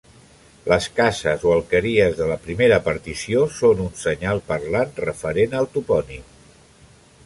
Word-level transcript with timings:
Les 0.71 0.87
cases 0.99 1.45
o 1.49 1.51
alqueries 1.57 2.17
de 2.21 2.31
la 2.33 2.39
primera 2.47 2.81
partició 2.89 3.45
són 3.61 3.87
un 3.87 3.95
senyal 4.07 4.45
parlant 4.53 5.01
referent 5.09 5.59
al 5.63 5.75
topònim. 5.79 6.31